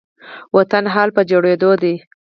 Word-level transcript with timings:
وطن 0.57 0.83
حال 0.93 1.09
په 1.15 1.21
جوړيدو 1.29 1.71
دي 1.81 1.95